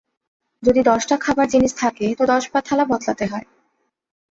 [0.63, 3.47] যদি দশটা খাবার জিনিষ থাকে তো দশবার থালা বদলাতে হয়।